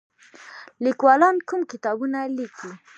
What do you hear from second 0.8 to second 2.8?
لیکوالان کوم کتابونه لیکي؟